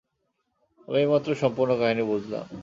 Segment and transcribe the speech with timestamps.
[0.87, 2.45] আমি এইমাত্র সম্পূর্ণ কাহিনী বুঝলাম।